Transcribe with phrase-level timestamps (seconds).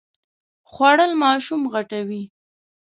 [0.71, 2.23] خوړل ماشوم غټوي